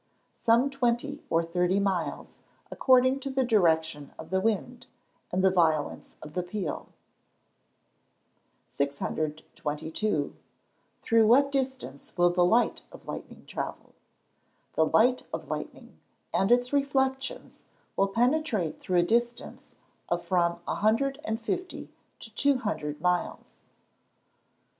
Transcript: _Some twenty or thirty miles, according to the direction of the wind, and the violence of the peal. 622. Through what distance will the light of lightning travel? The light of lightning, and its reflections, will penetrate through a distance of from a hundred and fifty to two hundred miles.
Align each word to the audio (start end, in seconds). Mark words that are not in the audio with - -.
_Some 0.35 0.71
twenty 0.71 1.21
or 1.29 1.43
thirty 1.45 1.79
miles, 1.79 2.39
according 2.71 3.19
to 3.19 3.29
the 3.29 3.43
direction 3.43 4.15
of 4.17 4.31
the 4.31 4.41
wind, 4.41 4.87
and 5.31 5.43
the 5.43 5.51
violence 5.51 6.15
of 6.23 6.33
the 6.33 6.41
peal. 6.41 6.87
622. 8.67 10.35
Through 11.03 11.27
what 11.27 11.51
distance 11.51 12.17
will 12.17 12.31
the 12.31 12.43
light 12.43 12.81
of 12.91 13.05
lightning 13.07 13.45
travel? 13.45 13.93
The 14.73 14.87
light 14.87 15.27
of 15.31 15.49
lightning, 15.51 15.99
and 16.33 16.51
its 16.51 16.73
reflections, 16.73 17.61
will 17.95 18.07
penetrate 18.07 18.79
through 18.79 18.97
a 18.97 19.03
distance 19.03 19.67
of 20.09 20.23
from 20.25 20.59
a 20.67 20.73
hundred 20.73 21.19
and 21.25 21.39
fifty 21.39 21.91
to 22.21 22.33
two 22.33 22.55
hundred 22.57 22.99
miles. 23.01 23.57